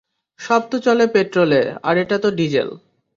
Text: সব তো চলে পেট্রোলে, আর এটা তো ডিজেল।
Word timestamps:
সব 0.39 0.61
তো 0.71 0.77
চলে 0.79 1.05
পেট্রোলে, 1.07 1.61
আর 1.83 1.95
এটা 1.97 2.17
তো 2.17 2.29
ডিজেল। 2.31 2.69